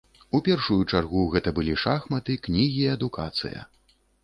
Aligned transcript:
У 0.37 0.39
першую 0.45 0.77
чаргу 0.91 1.21
гэта 1.35 1.53
былі 1.59 1.77
шахматы, 1.83 2.39
кнігі 2.49 2.83
і 2.89 2.91
адукацыя. 2.97 3.65